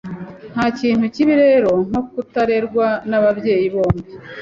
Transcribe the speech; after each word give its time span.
Nta 0.53 0.65
kintu 0.79 1.05
kibi 1.13 1.33
rero 1.43 1.71
nko 1.87 2.01
kutarerwa 2.11 2.87
n’ababyeyi 3.09 3.67
bombi. 3.73 4.11